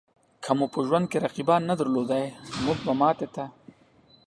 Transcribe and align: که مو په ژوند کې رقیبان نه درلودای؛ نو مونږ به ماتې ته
که 0.43 0.51
مو 0.57 0.65
په 0.73 0.79
ژوند 0.87 1.05
کې 1.11 1.17
رقیبان 1.25 1.61
نه 1.69 1.75
درلودای؛ 1.79 2.25
نو 2.51 2.59
مونږ 2.65 2.79
به 2.85 2.93
ماتې 3.01 3.27
ته 3.35 3.45